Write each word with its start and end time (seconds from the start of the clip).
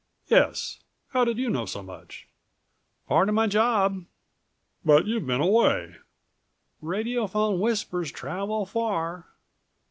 "Yes, 0.29 0.79
how 1.09 1.23
did 1.25 1.37
you 1.37 1.47
know 1.51 1.67
so 1.67 1.83
much?" 1.83 2.27
"Part 3.07 3.29
of 3.29 3.35
my 3.35 3.45
job." 3.45 4.03
"But 4.83 5.05
you've 5.05 5.27
been 5.27 5.41
away." 5.41 5.97
"Radiophone 6.81 7.59
whispers 7.59 8.11
travel 8.11 8.65
far." 8.65 9.27